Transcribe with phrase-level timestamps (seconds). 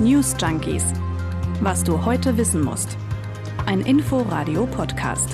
[0.00, 0.84] News Junkies.
[1.60, 2.96] Was du heute wissen musst.
[3.66, 5.28] Ein Info-Radio-Podcast.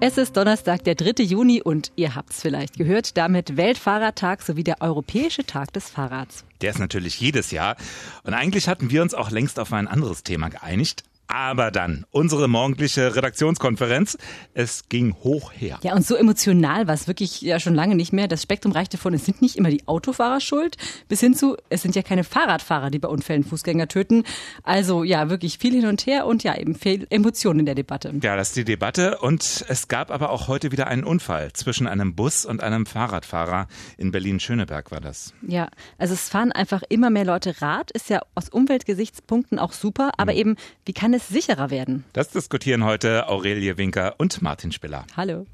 [0.00, 1.22] Es ist Donnerstag, der 3.
[1.22, 6.44] Juni und ihr habt's vielleicht gehört, damit Weltfahrradtag sowie der Europäische Tag des Fahrrads.
[6.60, 7.76] Der ist natürlich jedes Jahr.
[8.24, 11.04] Und eigentlich hatten wir uns auch längst auf ein anderes Thema geeinigt.
[11.26, 14.18] Aber dann, unsere morgendliche Redaktionskonferenz,
[14.52, 15.78] es ging hoch her.
[15.82, 18.28] Ja, und so emotional war es wirklich ja schon lange nicht mehr.
[18.28, 20.76] Das Spektrum reichte von, es sind nicht immer die Autofahrer schuld,
[21.08, 24.24] bis hin zu, es sind ja keine Fahrradfahrer, die bei Unfällen Fußgänger töten.
[24.62, 28.12] Also ja, wirklich viel hin und her und ja, eben viel Emotionen in der Debatte.
[28.22, 29.18] Ja, das ist die Debatte.
[29.18, 33.66] Und es gab aber auch heute wieder einen Unfall zwischen einem Bus und einem Fahrradfahrer.
[33.96, 35.32] In Berlin-Schöneberg war das.
[35.46, 40.12] Ja, also es fahren einfach immer mehr Leute Rad, ist ja aus Umweltgesichtspunkten auch super,
[40.18, 40.38] aber mhm.
[40.38, 42.04] eben, wie kann es sicherer werden?
[42.12, 45.06] Das diskutieren heute Aurelie Winker und Martin Spiller.
[45.16, 45.46] Hallo.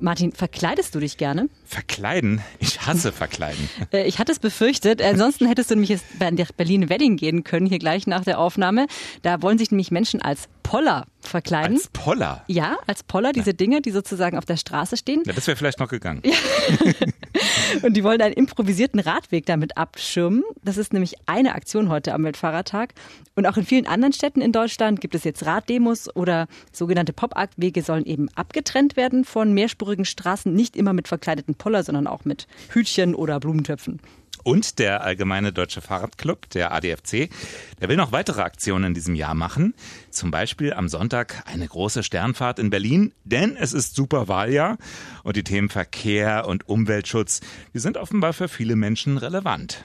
[0.00, 1.50] Martin, verkleidest du dich gerne?
[1.66, 2.40] Verkleiden?
[2.58, 3.68] Ich hasse Verkleiden.
[3.92, 5.02] Äh, ich hatte es befürchtet.
[5.02, 8.38] Ansonsten hättest du nämlich jetzt bei der Berlin Wedding gehen können, hier gleich nach der
[8.38, 8.86] Aufnahme.
[9.22, 11.76] Da wollen sich nämlich Menschen als Poller verkleiden.
[11.76, 12.44] Als Poller?
[12.46, 15.22] Ja, als Poller, diese Dinge, die sozusagen auf der Straße stehen.
[15.26, 16.22] Ja, das wäre vielleicht noch gegangen.
[16.24, 16.34] Ja.
[17.82, 20.42] Und die wollen einen improvisierten Radweg damit abschirmen.
[20.62, 22.94] Das ist nämlich eine Aktion heute am Weltfahrradtag.
[23.34, 27.82] Und auch in vielen anderen Städten in Deutschland gibt es jetzt Raddemos oder sogenannte Pop-Art-Wege
[27.82, 32.46] sollen eben abgetrennt werden von mehrspurigen Straßen, nicht immer mit verkleideten Poller, sondern auch mit
[32.70, 34.00] Hütchen oder Blumentöpfen.
[34.42, 37.30] Und der Allgemeine Deutsche Fahrradclub, der ADFC,
[37.80, 39.74] der will noch weitere Aktionen in diesem Jahr machen.
[40.10, 44.78] Zum Beispiel am Sonntag eine große Sternfahrt in Berlin, denn es ist Superwahljahr
[45.22, 47.40] und die Themen Verkehr und Umweltschutz,
[47.74, 49.84] die sind offenbar für viele Menschen relevant.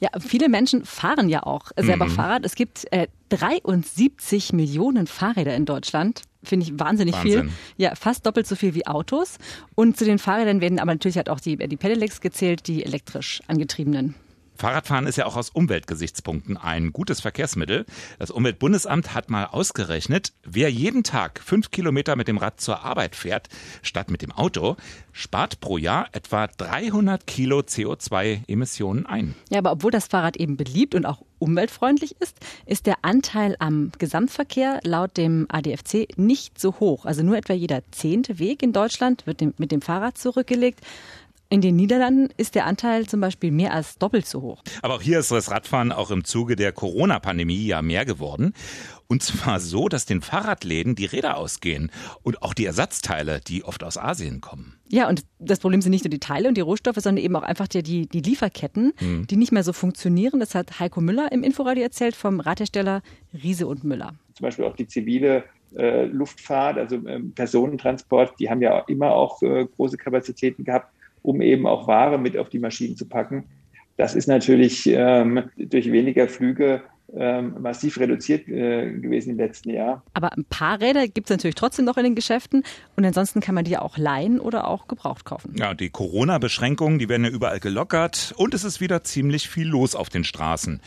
[0.00, 2.10] Ja, viele Menschen fahren ja auch selber mhm.
[2.10, 2.44] Fahrrad.
[2.44, 6.22] Es gibt äh, 73 Millionen Fahrräder in Deutschland.
[6.46, 7.48] Finde ich wahnsinnig Wahnsinn.
[7.48, 7.52] viel.
[7.76, 9.38] Ja, fast doppelt so viel wie Autos.
[9.74, 13.40] Und zu den Fahrrädern werden aber natürlich halt auch die, die Pedelecs gezählt, die elektrisch
[13.48, 14.14] angetriebenen.
[14.56, 17.84] Fahrradfahren ist ja auch aus Umweltgesichtspunkten ein gutes Verkehrsmittel.
[18.18, 23.16] Das Umweltbundesamt hat mal ausgerechnet, wer jeden Tag fünf Kilometer mit dem Rad zur Arbeit
[23.16, 23.48] fährt,
[23.82, 24.76] statt mit dem Auto,
[25.12, 29.34] spart pro Jahr etwa 300 Kilo CO2-Emissionen ein.
[29.50, 32.36] Ja, aber obwohl das Fahrrad eben beliebt und auch umweltfreundlich ist,
[32.66, 37.04] ist der Anteil am Gesamtverkehr laut dem ADFC nicht so hoch.
[37.04, 40.80] Also nur etwa jeder zehnte Weg in Deutschland wird mit dem Fahrrad zurückgelegt.
[41.48, 44.64] In den Niederlanden ist der Anteil zum Beispiel mehr als doppelt so hoch.
[44.82, 48.52] Aber auch hier ist das Radfahren auch im Zuge der Corona-Pandemie ja mehr geworden.
[49.06, 51.92] Und zwar so, dass den Fahrradläden die Räder ausgehen
[52.24, 54.74] und auch die Ersatzteile, die oft aus Asien kommen.
[54.88, 57.44] Ja, und das Problem sind nicht nur die Teile und die Rohstoffe, sondern eben auch
[57.44, 59.28] einfach die, die, die Lieferketten, mhm.
[59.28, 60.40] die nicht mehr so funktionieren.
[60.40, 63.02] Das hat Heiko Müller im Inforadio erzählt vom Radhersteller
[63.32, 64.14] Riese und Müller.
[64.34, 65.44] Zum Beispiel auch die zivile
[65.76, 70.90] äh, Luftfahrt, also ähm, Personentransport, die haben ja immer auch äh, große Kapazitäten gehabt
[71.26, 73.44] um eben auch Ware mit auf die Maschinen zu packen.
[73.96, 76.82] Das ist natürlich ähm, durch weniger Flüge
[77.14, 80.02] ähm, massiv reduziert äh, gewesen im letzten Jahr.
[80.14, 82.62] Aber ein paar Räder gibt es natürlich trotzdem noch in den Geschäften
[82.96, 85.54] und ansonsten kann man die ja auch leihen oder auch gebraucht kaufen.
[85.56, 89.94] Ja, die Corona-Beschränkungen, die werden ja überall gelockert und es ist wieder ziemlich viel los
[89.94, 90.80] auf den Straßen.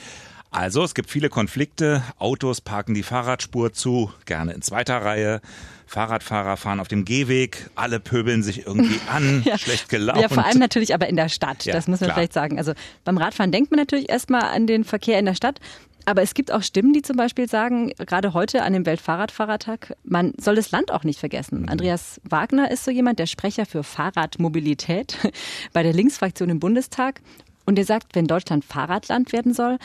[0.51, 2.01] Also es gibt viele Konflikte.
[2.17, 5.41] Autos parken die Fahrradspur zu, gerne in zweiter Reihe.
[5.89, 9.57] Fahrradfahrer fahren auf dem Gehweg, alle pöbeln sich irgendwie an, ja.
[9.57, 10.21] schlecht gelaunt.
[10.21, 12.17] Ja, vor allem natürlich aber in der Stadt, ja, das muss man klar.
[12.17, 12.59] vielleicht sagen.
[12.59, 12.73] Also
[13.03, 15.59] beim Radfahren denkt man natürlich erstmal an den Verkehr in der Stadt.
[16.05, 20.33] Aber es gibt auch Stimmen, die zum Beispiel sagen, gerade heute an dem Weltfahrradfahrertag, man
[20.39, 21.63] soll das Land auch nicht vergessen.
[21.63, 21.69] Mhm.
[21.69, 25.17] Andreas Wagner ist so jemand, der Sprecher für Fahrradmobilität
[25.73, 27.21] bei der Linksfraktion im Bundestag.
[27.65, 29.77] Und er sagt, wenn Deutschland Fahrradland werden soll,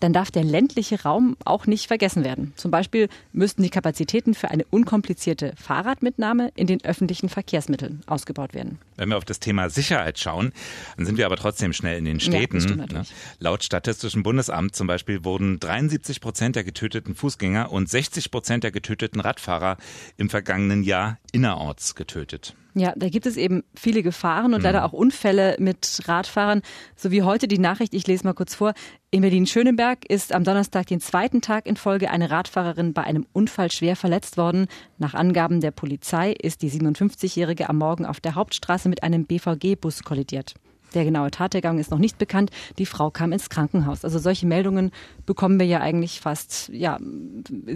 [0.00, 2.52] dann darf der ländliche Raum auch nicht vergessen werden.
[2.56, 8.78] Zum Beispiel müssten die Kapazitäten für eine unkomplizierte Fahrradmitnahme in den öffentlichen Verkehrsmitteln ausgebaut werden.
[8.96, 10.52] Wenn wir auf das Thema Sicherheit schauen,
[10.96, 12.60] dann sind wir aber trotzdem schnell in den Städten.
[12.60, 13.02] Ja, ne?
[13.38, 18.70] Laut Statistischem Bundesamt zum Beispiel wurden 73 Prozent der getöteten Fußgänger und 60 Prozent der
[18.70, 19.76] getöteten Radfahrer
[20.16, 22.54] im vergangenen Jahr innerorts getötet.
[22.78, 24.64] Ja, da gibt es eben viele Gefahren und mhm.
[24.64, 26.62] leider auch Unfälle mit Radfahrern.
[26.96, 28.72] So wie heute die Nachricht, ich lese mal kurz vor.
[29.10, 33.70] In Berlin-Schöneberg ist am Donnerstag den zweiten Tag in Folge eine Radfahrerin bei einem Unfall
[33.70, 34.66] schwer verletzt worden.
[34.98, 40.04] Nach Angaben der Polizei ist die 57-Jährige am Morgen auf der Hauptstraße mit einem BVG-Bus
[40.04, 40.54] kollidiert.
[40.94, 42.50] Der genaue Tathergang ist noch nicht bekannt.
[42.78, 44.04] Die Frau kam ins Krankenhaus.
[44.04, 44.90] Also solche Meldungen
[45.26, 46.98] bekommen wir ja eigentlich fast, ja,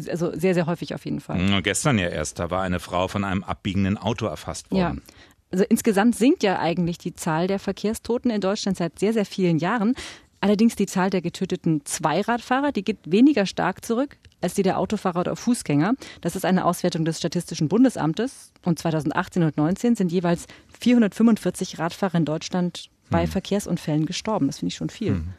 [0.08, 1.38] also sehr, sehr häufig auf jeden Fall.
[1.38, 5.02] Mhm, gestern ja erst, da war eine Frau von einem abbiegenden Auto erfasst worden.
[5.06, 5.14] Ja.
[5.50, 9.58] Also insgesamt sinkt ja eigentlich die Zahl der Verkehrstoten in Deutschland seit sehr, sehr vielen
[9.58, 9.94] Jahren.
[10.40, 15.20] Allerdings die Zahl der getöteten Zweiradfahrer, die geht weniger stark zurück als die der Autofahrer
[15.20, 15.94] oder Fußgänger.
[16.20, 18.52] Das ist eine Auswertung des Statistischen Bundesamtes.
[18.64, 20.46] Und 2018 und 2019 sind jeweils
[20.80, 23.28] 445 Radfahrer in Deutschland bei hm.
[23.28, 24.46] Verkehrsunfällen gestorben.
[24.46, 25.10] Das finde ich schon viel.
[25.10, 25.34] Hm.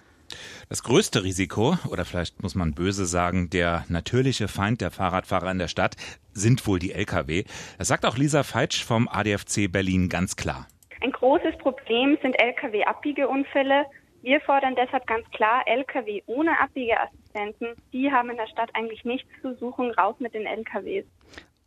[0.70, 5.60] Das größte Risiko, oder vielleicht muss man böse sagen, der natürliche Feind der Fahrradfahrer in
[5.60, 5.96] der Stadt
[6.34, 7.44] sind wohl die Lkw.
[7.78, 10.68] Das sagt auch Lisa Feitsch vom ADFC Berlin ganz klar.
[11.02, 13.86] Ein großes Problem sind Lkw-Abbiegeunfälle.
[14.22, 19.30] Wir fordern deshalb ganz klar, Lkw ohne Abbiegeassistenten, die haben in der Stadt eigentlich nichts
[19.42, 21.06] zu suchen, raus mit den Lkws.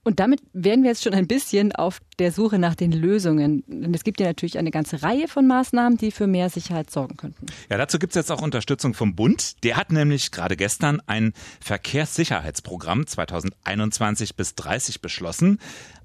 [0.06, 3.64] Und damit wären wir jetzt schon ein bisschen auf der Suche nach den Lösungen.
[3.67, 7.17] Denn es gibt ja natürlich eine ganze Reihe von Maßnahmen, die für mehr Sicherheit sorgen
[7.17, 7.47] könnten.
[7.69, 9.64] Ja, dazu gibt es jetzt auch Unterstützung vom Bund.
[9.64, 15.58] Der hat nämlich gerade gestern ein Verkehrssicherheitsprogramm 2021 bis 30 beschlossen.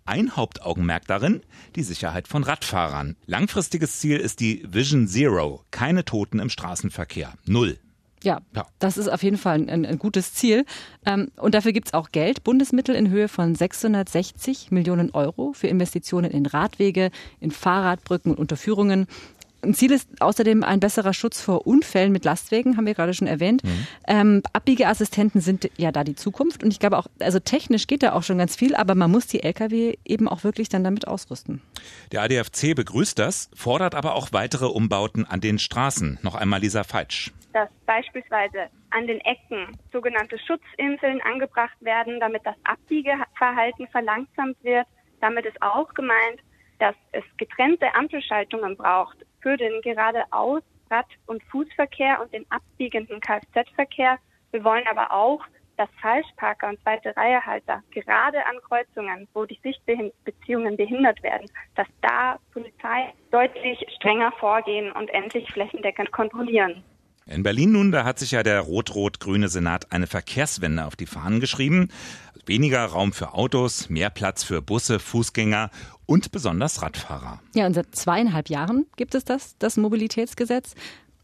[0.04, 1.42] Ein Hauptaugenmerk darin,
[1.76, 3.18] die Sicherheit von Radfahrern.
[3.28, 5.64] Langfristiges Ziel ist die Vision Zero.
[5.70, 7.36] Keine Toten im Straßenverkehr.
[7.46, 7.78] Null.
[8.24, 10.66] Ja, ja, das ist auf jeden Fall ein, ein gutes Ziel.
[11.06, 15.68] Ähm, und dafür gibt es auch Geld, Bundesmittel in Höhe von 660 Millionen Euro für
[15.68, 17.10] Investitionen in Radwege,
[17.40, 19.08] in Fahrradbrücken und Unterführungen.
[19.64, 23.28] Ein Ziel ist außerdem ein besserer Schutz vor Unfällen mit Lastwagen, haben wir gerade schon
[23.28, 23.64] erwähnt.
[23.64, 23.88] Mhm.
[24.08, 28.14] Ähm, Abbiegeassistenten sind ja da die Zukunft und ich glaube auch, also technisch geht da
[28.14, 31.62] auch schon ganz viel, aber man muss die Lkw eben auch wirklich dann damit ausrüsten.
[32.12, 36.18] Der ADFC begrüßt das, fordert aber auch weitere Umbauten an den Straßen.
[36.24, 37.32] Noch einmal Lisa Feitsch.
[37.54, 44.88] Dass beispielsweise an den Ecken sogenannte Schutzinseln angebracht werden, damit das Abbiegeverhalten verlangsamt wird.
[45.20, 46.42] Damit ist auch gemeint,
[46.80, 54.18] dass es getrennte Ampelschaltungen braucht für den geradeaus Rad- und Fußverkehr und den abbiegenden Kfz-Verkehr.
[54.52, 55.46] Wir wollen aber auch,
[55.78, 62.38] dass Falschparker und zweite Reihehalter gerade an Kreuzungen, wo die Sichtbeziehungen behindert werden, dass da
[62.52, 66.84] Polizei deutlich strenger vorgehen und endlich flächendeckend kontrollieren.
[67.26, 71.40] In Berlin nun, da hat sich ja der rot-rot-grüne Senat eine Verkehrswende auf die Fahnen
[71.40, 71.90] geschrieben.
[72.46, 75.70] Weniger Raum für Autos, mehr Platz für Busse, Fußgänger
[76.08, 77.40] und besonders Radfahrer.
[77.54, 80.74] Ja, und seit zweieinhalb Jahren gibt es das, das Mobilitätsgesetz.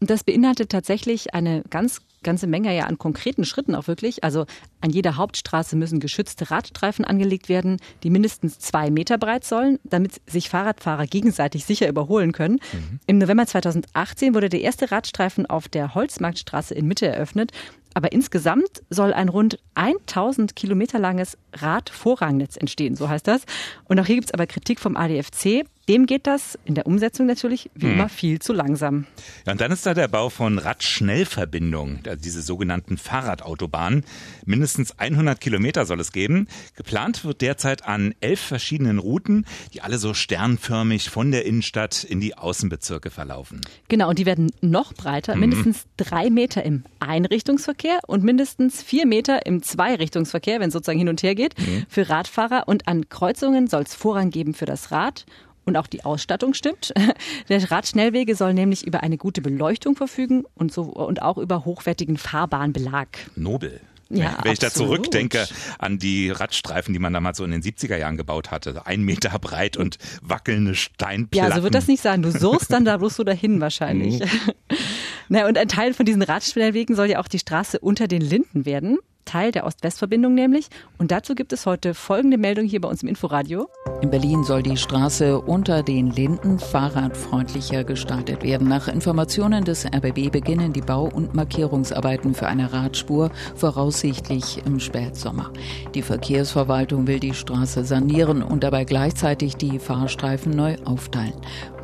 [0.00, 4.24] Und das beinhaltet tatsächlich eine ganz ganze Menge ja an konkreten Schritten auch wirklich.
[4.24, 4.46] Also
[4.80, 10.20] an jeder Hauptstraße müssen geschützte Radstreifen angelegt werden, die mindestens zwei Meter breit sollen, damit
[10.26, 12.60] sich Fahrradfahrer gegenseitig sicher überholen können.
[12.72, 13.00] Mhm.
[13.06, 17.52] Im November 2018 wurde der erste Radstreifen auf der Holzmarktstraße in Mitte eröffnet.
[17.94, 23.42] Aber insgesamt soll ein rund 1000 Kilometer langes Radvorrangnetz entstehen, so heißt das.
[23.84, 25.64] Und auch hier gibt es aber Kritik vom ADFC.
[25.88, 27.94] Dem geht das in der Umsetzung natürlich wie hm.
[27.94, 29.06] immer viel zu langsam.
[29.46, 34.04] Ja, und dann ist da der Bau von Radschnellverbindungen, also diese sogenannten Fahrradautobahnen.
[34.44, 36.46] Mindestens 100 Kilometer soll es geben.
[36.76, 42.20] Geplant wird derzeit an elf verschiedenen Routen, die alle so sternförmig von der Innenstadt in
[42.20, 43.62] die Außenbezirke verlaufen.
[43.88, 45.40] Genau, und die werden noch breiter, hm.
[45.40, 51.08] mindestens drei Meter im Einrichtungsverkehr und mindestens vier Meter im Zweirichtungsverkehr, wenn es sozusagen hin
[51.08, 51.86] und her geht, hm.
[51.88, 52.64] für Radfahrer.
[52.66, 55.24] Und an Kreuzungen soll es Vorrang geben für das Rad
[55.68, 56.92] und auch die Ausstattung stimmt.
[57.48, 62.16] Der Radschnellwege soll nämlich über eine gute Beleuchtung verfügen und, so, und auch über hochwertigen
[62.16, 63.08] Fahrbahnbelag.
[63.36, 63.80] Nobel.
[64.10, 65.46] Ja, Wenn ich da zurückdenke
[65.78, 69.38] an die Radstreifen, die man damals so in den 70er Jahren gebaut hatte, ein Meter
[69.38, 71.50] breit und wackelnde Steinplatten.
[71.50, 72.22] Ja, so wird das nicht sein.
[72.22, 74.20] Du suchst dann da bloß so dahin wahrscheinlich.
[74.20, 74.52] Mhm.
[75.28, 78.64] Na, und ein Teil von diesen Radschnellwegen soll ja auch die Straße unter den Linden
[78.64, 78.98] werden.
[79.28, 80.68] Teil der Ost-West-Verbindung nämlich.
[80.96, 83.68] Und dazu gibt es heute folgende Meldung hier bei uns im Inforadio.
[84.00, 88.68] In Berlin soll die Straße unter den Linden fahrradfreundlicher gestaltet werden.
[88.68, 95.52] Nach Informationen des RBB beginnen die Bau- und Markierungsarbeiten für eine Radspur voraussichtlich im Spätsommer.
[95.94, 101.34] Die Verkehrsverwaltung will die Straße sanieren und dabei gleichzeitig die Fahrstreifen neu aufteilen.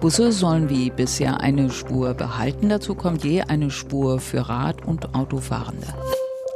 [0.00, 2.70] Busse sollen wie bisher eine Spur behalten.
[2.70, 5.88] Dazu kommt je eine Spur für Rad- und Autofahrende.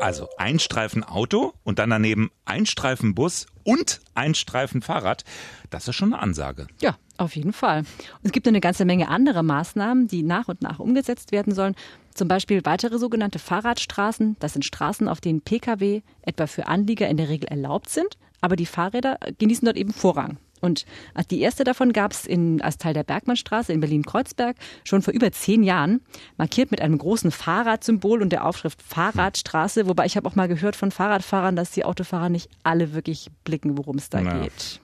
[0.00, 5.24] Also ein Streifen Auto und dann daneben ein Streifen Bus und ein Streifen Fahrrad.
[5.70, 6.68] Das ist schon eine Ansage.
[6.80, 7.80] Ja, auf jeden Fall.
[7.80, 11.74] Und es gibt eine ganze Menge andere Maßnahmen, die nach und nach umgesetzt werden sollen.
[12.14, 14.36] Zum Beispiel weitere sogenannte Fahrradstraßen.
[14.38, 18.54] Das sind Straßen, auf denen Pkw etwa für Anlieger in der Regel erlaubt sind, aber
[18.54, 20.38] die Fahrräder genießen dort eben Vorrang.
[20.60, 20.84] Und
[21.30, 22.28] die erste davon gab es
[22.60, 26.00] als Teil der Bergmannstraße in Berlin-Kreuzberg schon vor über zehn Jahren,
[26.36, 29.88] markiert mit einem großen Fahrradsymbol und der Aufschrift Fahrradstraße.
[29.88, 33.78] Wobei ich habe auch mal gehört von Fahrradfahrern, dass die Autofahrer nicht alle wirklich blicken,
[33.78, 34.42] worum es da ja.
[34.42, 34.80] geht.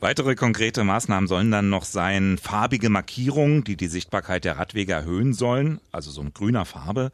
[0.00, 5.34] Weitere konkrete Maßnahmen sollen dann noch sein, farbige Markierungen, die die Sichtbarkeit der Radwege erhöhen
[5.34, 7.12] sollen, also so ein grüner Farbe.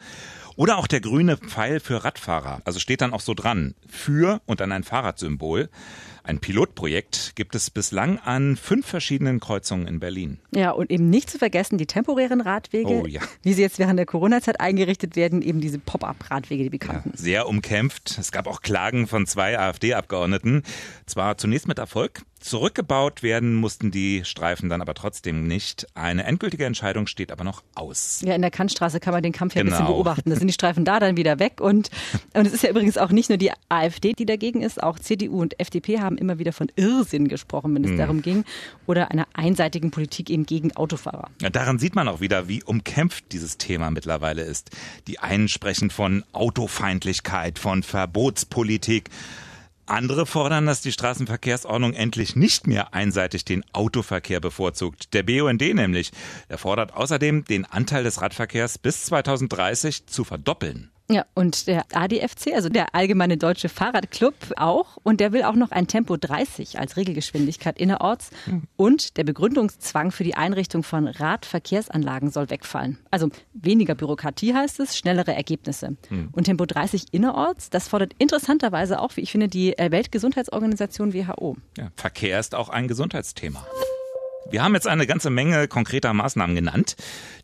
[0.55, 2.63] Oder auch der grüne Pfeil für Radfahrer.
[2.65, 5.69] Also steht dann auch so dran, für und dann ein Fahrradsymbol.
[6.27, 10.39] Ein Pilotprojekt gibt es bislang an fünf verschiedenen Kreuzungen in Berlin.
[10.51, 13.21] Ja, und eben nicht zu vergessen die temporären Radwege, oh, ja.
[13.43, 17.11] wie sie jetzt während der Corona-Zeit eingerichtet werden, eben diese Pop-up-Radwege, die bekannten.
[17.11, 18.19] Ja, sehr umkämpft.
[18.19, 20.65] Es gab auch Klagen von zwei AfD-Abgeordneten.
[21.07, 22.27] Zwar zunächst mit Erfolg, weg.
[22.39, 25.89] Zurückgebaut werden mussten die Streifen dann aber trotzdem nicht.
[25.95, 28.21] Eine endgültige Entscheidung steht aber noch aus.
[28.25, 29.75] Ja, in der Kantstraße kann man den Kampf ja genau.
[29.75, 29.97] ein bisschen genau.
[29.97, 30.31] beobachten.
[30.31, 31.61] Da sind die Streifen da, dann wieder weg.
[31.61, 31.91] Und,
[32.35, 35.41] und es ist ja übrigens auch nicht nur die AfD, die dagegen ist, auch CDU
[35.41, 37.99] und FDP haben immer wieder von Irrsinn gesprochen, wenn es hm.
[37.99, 38.45] darum ging.
[38.87, 41.31] Oder einer einseitigen Politik eben gegen Autofahrer.
[41.43, 44.71] Ja, daran sieht man auch wieder, wie umkämpft dieses Thema mittlerweile ist.
[45.09, 49.11] Die einen sprechen von Autofeindlichkeit, von Verbotspolitik.
[49.87, 55.15] Andere fordern, dass die Straßenverkehrsordnung endlich nicht mehr einseitig den Autoverkehr bevorzugt.
[55.15, 56.11] Der BUND nämlich.
[56.49, 60.91] Er fordert außerdem, den Anteil des Radverkehrs bis 2030 zu verdoppeln.
[61.09, 64.97] Ja, und der ADFC, also der Allgemeine Deutsche Fahrradclub auch.
[65.05, 68.31] Und der will auch noch ein Tempo 30 als Regelgeschwindigkeit innerorts.
[68.47, 68.65] Mhm.
[68.77, 72.99] Und der Begründungszwang für die Einrichtung von Radverkehrsanlagen soll wegfallen.
[73.11, 75.97] Also weniger Bürokratie heißt es, schnellere Ergebnisse.
[76.11, 76.31] Mhm.
[76.33, 81.57] Und Tempo 30 innerorts, das fordert interessanterweise auch, wie ich finde, die Weltgesundheitsorganisation WHO.
[81.79, 83.65] Ja, Verkehr ist auch ein Gesundheitsthema.
[84.49, 86.97] Wir haben jetzt eine ganze Menge konkreter Maßnahmen genannt,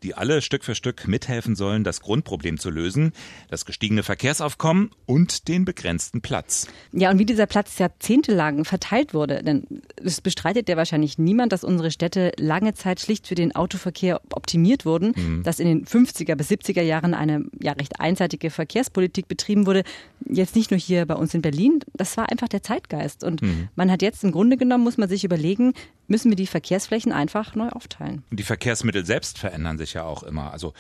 [0.04, 3.12] die alle Stück für Stück mithelfen sollen, das Grundproblem zu lösen,
[3.50, 6.68] das gestiegene Verkehrsaufkommen und den begrenzten Platz.
[6.92, 11.64] Ja, und wie dieser Platz jahrzehntelang verteilt wurde, denn es bestreitet ja wahrscheinlich niemand, dass
[11.64, 15.42] unsere Städte lange Zeit schlicht für den Autoverkehr optimiert wurden, mhm.
[15.42, 19.82] dass in den 50er bis 70er Jahren eine ja recht einseitige Verkehrspolitik betrieben wurde,
[20.28, 23.68] jetzt nicht nur hier bei uns in Berlin, das war einfach der Zeitgeist und mhm.
[23.74, 25.74] man hat jetzt im Grunde genommen muss man sich überlegen,
[26.06, 26.46] müssen wir die
[26.92, 28.22] Verkehrsflächen einfach neu aufteilen.
[28.30, 30.52] Die Verkehrsmittel selbst verändern sich ja auch immer.
[30.52, 30.74] Also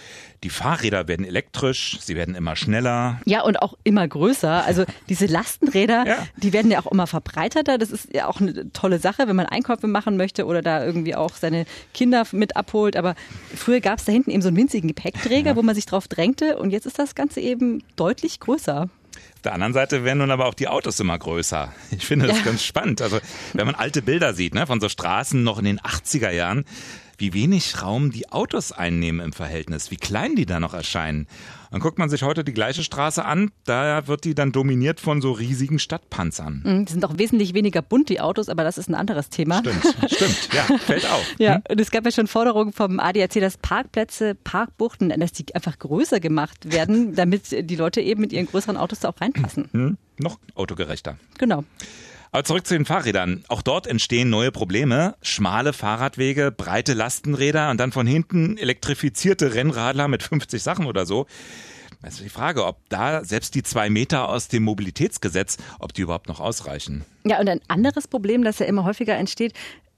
[0.44, 3.20] die Fahrräder werden elektrisch, sie werden immer schneller.
[3.24, 4.64] Ja, und auch immer größer.
[4.64, 6.26] Also diese Lastenräder, ja.
[6.36, 7.78] die werden ja auch immer verbreiterter.
[7.78, 11.14] Das ist ja auch eine tolle Sache, wenn man Einkäufe machen möchte oder da irgendwie
[11.14, 11.64] auch seine
[11.94, 12.96] Kinder mit abholt.
[12.96, 13.14] Aber
[13.54, 15.56] früher gab es da hinten eben so einen winzigen Gepäckträger, ja.
[15.56, 16.58] wo man sich drauf drängte.
[16.58, 18.88] Und jetzt ist das Ganze eben deutlich größer.
[19.34, 21.72] Auf der anderen Seite werden nun aber auch die Autos immer größer.
[21.90, 22.44] Ich finde das ja.
[22.44, 23.02] ganz spannend.
[23.02, 23.20] Also
[23.52, 26.64] wenn man alte Bilder sieht, ne, von so Straßen noch in den 80er Jahren,
[27.18, 31.28] wie wenig Raum die Autos einnehmen im Verhältnis, wie klein die da noch erscheinen.
[31.72, 35.22] Dann guckt man sich heute die gleiche Straße an, da wird die dann dominiert von
[35.22, 36.60] so riesigen Stadtpanzern.
[36.64, 39.60] Mhm, die sind auch wesentlich weniger bunt, die Autos, aber das ist ein anderes Thema.
[39.60, 41.24] Stimmt, stimmt, ja, fällt auf.
[41.38, 41.62] Ja, hm?
[41.70, 46.20] und es gab ja schon Forderungen vom ADAC, dass Parkplätze, Parkbuchten, dass die einfach größer
[46.20, 49.70] gemacht werden, damit die Leute eben mit ihren größeren Autos da auch reinpassen.
[49.72, 51.16] Hm, noch autogerechter.
[51.38, 51.64] Genau.
[52.34, 53.44] Aber zurück zu den Fahrrädern.
[53.48, 55.16] Auch dort entstehen neue Probleme.
[55.20, 61.26] Schmale Fahrradwege, breite Lastenräder und dann von hinten elektrifizierte Rennradler mit 50 Sachen oder so.
[62.00, 66.00] Das ist die Frage, ob da selbst die zwei Meter aus dem Mobilitätsgesetz, ob die
[66.00, 67.04] überhaupt noch ausreichen.
[67.24, 69.52] Ja, und ein anderes Problem, das ja immer häufiger entsteht,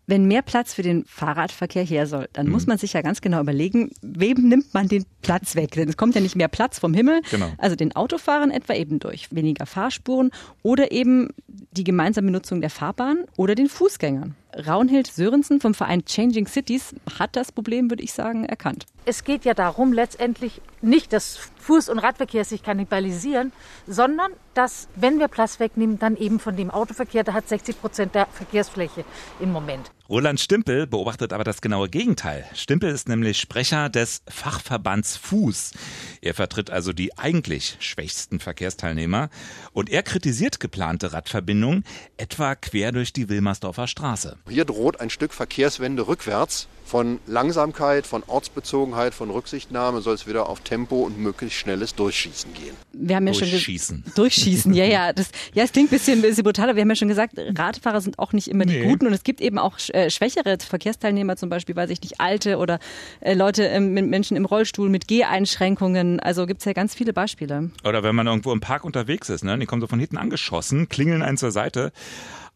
[0.07, 2.53] wenn mehr Platz für den Fahrradverkehr her soll, dann mhm.
[2.53, 5.73] muss man sich ja ganz genau überlegen, wem nimmt man den Platz weg?
[5.73, 7.21] Denn es kommt ja nicht mehr Platz vom Himmel.
[7.31, 7.53] Genau.
[7.59, 10.31] Also den Autofahrern etwa eben durch weniger Fahrspuren
[10.63, 14.35] oder eben die gemeinsame Nutzung der Fahrbahn oder den Fußgängern.
[14.57, 18.87] Raunhild Sörensen vom Verein Changing Cities hat das Problem, würde ich sagen, erkannt.
[19.07, 23.53] Es geht ja darum, letztendlich nicht, dass Fuß- und Radverkehr sich kannibalisieren,
[23.87, 28.15] sondern dass, wenn wir Platz wegnehmen, dann eben von dem Autoverkehr, der hat 60 Prozent
[28.15, 29.05] der Verkehrsfläche
[29.41, 29.91] im Moment.
[30.09, 32.45] Roland Stimpel beobachtet aber das genaue Gegenteil.
[32.55, 35.73] Stimpel ist nämlich Sprecher des Fachverbands Fuß.
[36.21, 39.31] Er vertritt also die eigentlich schwächsten Verkehrsteilnehmer
[39.73, 41.85] und er kritisiert geplante Radverbindungen,
[42.19, 44.39] etwa quer durch die Wilmersdorfer Straße.
[44.49, 46.69] Hier droht ein Stück Verkehrswende rückwärts.
[46.85, 52.53] Von Langsamkeit, von Ortsbezogenheit, von Rücksichtnahme soll es wieder auf Tempo und möglichst schnelles Durchschießen
[52.53, 52.77] gehen.
[52.93, 54.03] Wir haben ja durchschießen.
[54.05, 55.15] Schon durchschießen, ja, ja.
[55.15, 56.77] Das, ja, es klingt ein bisschen, ein bisschen brutaler.
[56.77, 58.85] Wir haben ja schon gesagt, Radfahrer sind auch nicht immer die nee.
[58.85, 62.59] Guten und es gibt eben auch äh, schwächere Verkehrsteilnehmer, zum Beispiel, weiß ich nicht, alte
[62.59, 62.81] oder
[63.21, 66.21] äh, Leute, äh, mit Menschen im Rollstuhl mit Geheinschränkungen.
[66.21, 67.71] Also gibt es ja ganz viele Beispiele.
[67.83, 69.59] Oder wenn man irgendwo im Park unterwegs ist, ne?
[69.59, 71.93] die kommen so von hinten angeschossen, klingeln einen zur Seite.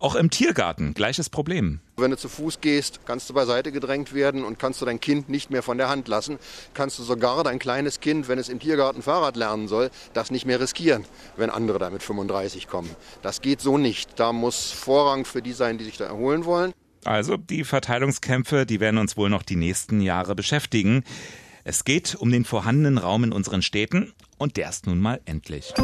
[0.00, 1.81] Auch im Tiergarten gleiches Problem.
[1.97, 5.28] Wenn du zu Fuß gehst, kannst du beiseite gedrängt werden und kannst du dein Kind
[5.28, 6.38] nicht mehr von der Hand lassen.
[6.73, 10.47] Kannst du sogar dein kleines Kind, wenn es im Tiergarten Fahrrad lernen soll, das nicht
[10.47, 11.05] mehr riskieren,
[11.37, 12.90] wenn andere da mit 35 kommen.
[13.23, 14.21] Das geht so nicht.
[14.21, 16.73] Da muss Vorrang für die sein, die sich da erholen wollen.
[17.05, 21.02] Also die Verteilungskämpfe, die werden uns wohl noch die nächsten Jahre beschäftigen.
[21.64, 25.75] Es geht um den vorhandenen Raum in unseren Städten und der ist nun mal endlich.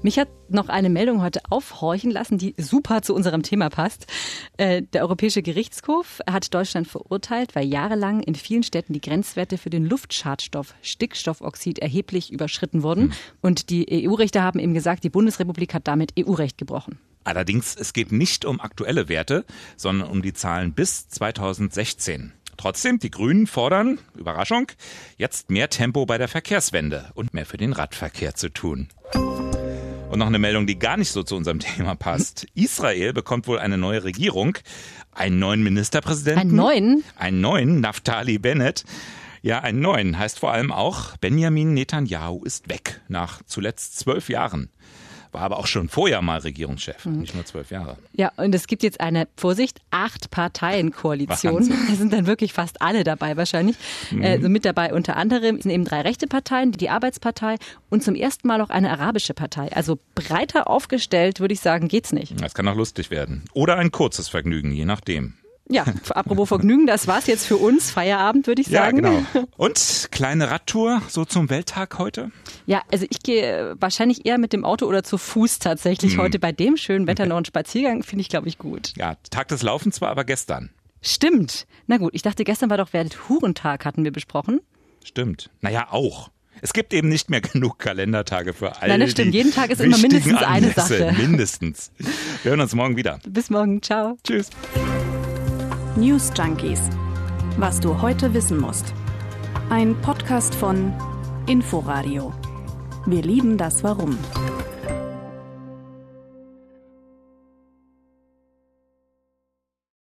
[0.00, 4.06] Mich hat noch eine Meldung heute aufhorchen lassen, die super zu unserem Thema passt.
[4.56, 9.70] Äh, der Europäische Gerichtshof hat Deutschland verurteilt, weil jahrelang in vielen Städten die Grenzwerte für
[9.70, 13.02] den Luftschadstoff Stickstoffoxid erheblich überschritten wurden.
[13.02, 13.12] Hm.
[13.40, 17.00] Und die EU-Richter haben eben gesagt, die Bundesrepublik hat damit EU-Recht gebrochen.
[17.24, 19.44] Allerdings, es geht nicht um aktuelle Werte,
[19.76, 22.32] sondern um die Zahlen bis 2016.
[22.56, 24.68] Trotzdem, die Grünen fordern, Überraschung,
[25.16, 28.88] jetzt mehr Tempo bei der Verkehrswende und mehr für den Radverkehr zu tun.
[30.10, 32.46] Und noch eine Meldung, die gar nicht so zu unserem Thema passt.
[32.54, 34.56] Israel bekommt wohl eine neue Regierung,
[35.12, 36.40] einen neuen Ministerpräsidenten.
[36.40, 37.04] Einen neuen?
[37.16, 38.84] Einen neuen, Naftali Bennett.
[39.42, 44.70] Ja, einen neuen heißt vor allem auch, Benjamin Netanyahu ist weg, nach zuletzt zwölf Jahren
[45.32, 47.20] war aber auch schon vorher mal Regierungschef, mhm.
[47.20, 47.96] nicht nur zwölf Jahre.
[48.12, 51.68] Ja, und es gibt jetzt eine, Vorsicht, acht Parteien-Koalition.
[51.88, 53.76] Da sind dann wirklich fast alle dabei wahrscheinlich.
[54.10, 54.22] Mhm.
[54.22, 57.56] Also mit dabei unter anderem sind eben drei rechte Parteien, die Arbeitspartei
[57.88, 59.72] und zum ersten Mal auch eine arabische Partei.
[59.72, 62.40] Also breiter aufgestellt, würde ich sagen, geht's nicht.
[62.40, 63.44] Das kann auch lustig werden.
[63.52, 65.34] Oder ein kurzes Vergnügen, je nachdem.
[65.70, 67.90] Ja, apropos Vergnügen, das war's jetzt für uns.
[67.90, 69.04] Feierabend, würde ich sagen.
[69.04, 69.48] Ja, genau.
[69.56, 72.30] Und kleine Radtour so zum Welttag heute?
[72.66, 76.20] Ja, also ich gehe wahrscheinlich eher mit dem Auto oder zu Fuß tatsächlich hm.
[76.20, 78.92] heute bei dem schönen Wetter noch einen Spaziergang, finde ich, glaube ich, gut.
[78.96, 80.70] Ja, Tag des Laufens zwar, aber gestern.
[81.00, 81.66] Stimmt.
[81.86, 84.60] Na gut, ich dachte, gestern war doch Welthurentag, hatten wir besprochen.
[85.04, 85.50] Stimmt.
[85.60, 86.30] Naja, auch.
[86.60, 88.92] Es gibt eben nicht mehr genug Kalendertage für alle.
[88.92, 89.34] Nein, das stimmt.
[89.34, 91.14] Jeden Tag ist immer mindestens eine Sache.
[91.16, 91.92] Mindestens.
[92.42, 93.20] Wir hören uns morgen wieder.
[93.28, 93.82] Bis morgen.
[93.82, 94.16] Ciao.
[94.24, 94.50] Tschüss.
[95.98, 96.80] News Junkies.
[97.56, 98.94] Was du heute wissen musst.
[99.68, 100.92] Ein Podcast von
[101.48, 102.32] Inforadio.
[103.06, 104.16] Wir lieben das Warum.